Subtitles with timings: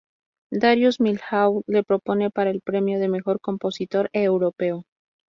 [0.61, 4.85] Darius Milhaud le propone para el premio de Mejor compositor europeo.